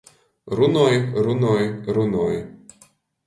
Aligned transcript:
Runoj, 0.59 0.95
runoj, 1.27 1.67
runoj. 1.99 2.33